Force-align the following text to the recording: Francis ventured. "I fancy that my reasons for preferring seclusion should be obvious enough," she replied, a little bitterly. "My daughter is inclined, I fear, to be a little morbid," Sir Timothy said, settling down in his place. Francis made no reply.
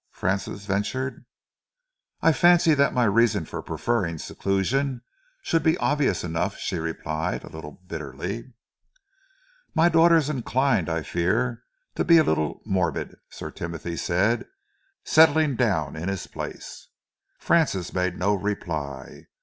Francis 0.09 0.65
ventured. 0.65 1.25
"I 2.23 2.31
fancy 2.33 2.73
that 2.73 2.91
my 2.91 3.03
reasons 3.03 3.49
for 3.49 3.61
preferring 3.61 4.17
seclusion 4.17 5.03
should 5.43 5.61
be 5.61 5.77
obvious 5.77 6.23
enough," 6.23 6.57
she 6.57 6.79
replied, 6.79 7.43
a 7.43 7.49
little 7.49 7.73
bitterly. 7.85 8.51
"My 9.75 9.89
daughter 9.89 10.17
is 10.17 10.27
inclined, 10.27 10.89
I 10.89 11.03
fear, 11.03 11.61
to 11.93 12.03
be 12.03 12.17
a 12.17 12.23
little 12.23 12.63
morbid," 12.65 13.15
Sir 13.29 13.51
Timothy 13.51 13.95
said, 13.95 14.47
settling 15.05 15.55
down 15.55 15.95
in 15.95 16.09
his 16.09 16.25
place. 16.25 16.87
Francis 17.37 17.93
made 17.93 18.17
no 18.17 18.33
reply. 18.33 19.27